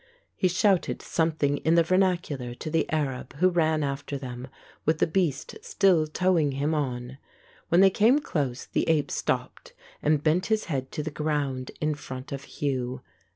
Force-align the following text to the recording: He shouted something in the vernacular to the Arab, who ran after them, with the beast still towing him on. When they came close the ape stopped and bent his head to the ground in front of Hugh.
He 0.35 0.47
shouted 0.47 1.03
something 1.03 1.57
in 1.57 1.75
the 1.75 1.83
vernacular 1.83 2.55
to 2.55 2.71
the 2.71 2.89
Arab, 2.89 3.33
who 3.35 3.49
ran 3.51 3.83
after 3.83 4.17
them, 4.17 4.47
with 4.83 4.97
the 4.97 5.05
beast 5.05 5.55
still 5.61 6.07
towing 6.07 6.53
him 6.53 6.73
on. 6.73 7.19
When 7.69 7.81
they 7.81 7.91
came 7.91 8.17
close 8.17 8.65
the 8.65 8.89
ape 8.89 9.11
stopped 9.11 9.73
and 10.01 10.23
bent 10.23 10.47
his 10.47 10.65
head 10.65 10.91
to 10.93 11.03
the 11.03 11.11
ground 11.11 11.69
in 11.79 11.93
front 11.93 12.31
of 12.31 12.45
Hugh. 12.45 13.01